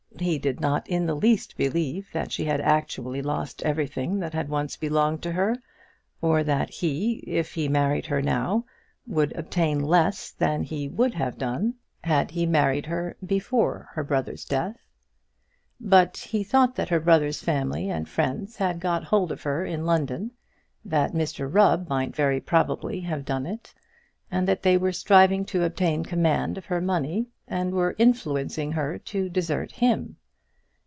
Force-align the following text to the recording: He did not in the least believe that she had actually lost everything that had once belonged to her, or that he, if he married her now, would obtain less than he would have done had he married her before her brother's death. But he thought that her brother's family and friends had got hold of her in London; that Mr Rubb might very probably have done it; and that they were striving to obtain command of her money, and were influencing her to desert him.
He 0.19 0.37
did 0.37 0.59
not 0.59 0.87
in 0.87 1.07
the 1.07 1.15
least 1.15 1.57
believe 1.57 2.07
that 2.13 2.31
she 2.31 2.45
had 2.45 2.61
actually 2.61 3.23
lost 3.23 3.63
everything 3.63 4.19
that 4.19 4.35
had 4.35 4.49
once 4.49 4.77
belonged 4.77 5.23
to 5.23 5.31
her, 5.31 5.55
or 6.21 6.43
that 6.43 6.69
he, 6.69 7.23
if 7.25 7.55
he 7.55 7.67
married 7.67 8.05
her 8.05 8.21
now, 8.21 8.63
would 9.07 9.35
obtain 9.35 9.79
less 9.79 10.29
than 10.29 10.61
he 10.61 10.87
would 10.87 11.15
have 11.15 11.39
done 11.39 11.73
had 12.03 12.29
he 12.29 12.45
married 12.45 12.85
her 12.85 13.17
before 13.25 13.89
her 13.93 14.03
brother's 14.03 14.45
death. 14.45 14.77
But 15.79 16.17
he 16.17 16.43
thought 16.43 16.75
that 16.75 16.89
her 16.89 16.99
brother's 16.99 17.41
family 17.41 17.89
and 17.89 18.07
friends 18.07 18.57
had 18.57 18.79
got 18.79 19.05
hold 19.05 19.31
of 19.31 19.41
her 19.41 19.65
in 19.65 19.87
London; 19.87 20.29
that 20.85 21.13
Mr 21.13 21.51
Rubb 21.51 21.89
might 21.89 22.15
very 22.15 22.39
probably 22.39 22.99
have 22.99 23.25
done 23.25 23.47
it; 23.47 23.73
and 24.29 24.47
that 24.47 24.61
they 24.63 24.77
were 24.77 24.93
striving 24.93 25.43
to 25.45 25.63
obtain 25.63 26.03
command 26.05 26.57
of 26.57 26.67
her 26.67 26.79
money, 26.79 27.27
and 27.49 27.73
were 27.73 27.93
influencing 27.97 28.71
her 28.71 28.97
to 28.97 29.27
desert 29.27 29.73
him. 29.73 30.15